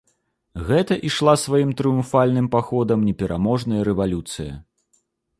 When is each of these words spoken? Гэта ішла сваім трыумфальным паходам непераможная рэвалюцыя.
Гэта 0.67 0.95
ішла 1.09 1.33
сваім 1.41 1.73
трыумфальным 1.81 2.47
паходам 2.55 2.99
непераможная 3.09 3.83
рэвалюцыя. 3.89 4.53